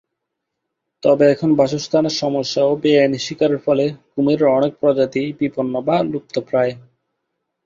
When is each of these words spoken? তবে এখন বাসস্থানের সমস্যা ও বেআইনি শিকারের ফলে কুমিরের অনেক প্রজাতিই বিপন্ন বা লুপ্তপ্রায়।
তবে 1.03 1.25
এখন 1.31 1.49
বাসস্থানের 1.55 2.15
সমস্যা 2.15 2.61
ও 2.65 2.73
বেআইনি 2.81 3.19
শিকারের 3.19 3.59
ফলে 3.65 3.85
কুমিরের 4.11 4.49
অনেক 4.49 4.71
প্রজাতিই 4.79 5.29
বিপন্ন 5.39 5.73
বা 5.81 5.97
লুপ্তপ্রায়। 6.03 6.73